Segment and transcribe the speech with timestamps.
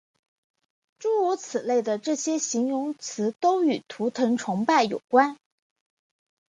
[0.97, 2.95] 诸如此类的这些形容语
[3.39, 5.37] 都与图腾崇拜有关。